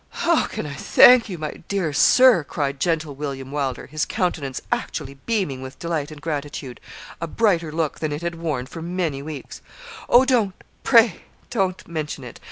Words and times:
'How 0.25 0.47
can 0.47 0.65
I 0.65 0.73
thank 0.73 1.29
you, 1.29 1.37
my 1.37 1.51
dear 1.67 1.93
Sir,' 1.93 2.43
cried 2.43 2.79
gentle 2.79 3.13
William 3.13 3.51
Wylder, 3.51 3.85
his 3.85 4.03
countenance 4.03 4.59
actually 4.71 5.13
beaming 5.27 5.61
with 5.61 5.77
delight 5.77 6.09
and 6.09 6.19
gratitude 6.19 6.79
a 7.21 7.27
brighter 7.27 7.71
look 7.71 7.99
than 7.99 8.11
it 8.11 8.23
had 8.23 8.33
worn 8.33 8.65
for 8.65 8.81
many 8.81 9.21
weeks. 9.21 9.61
'Oh, 10.09 10.25
don't 10.25 10.55
pray 10.83 11.21
don't 11.51 11.87
mention 11.87 12.23
it. 12.23 12.39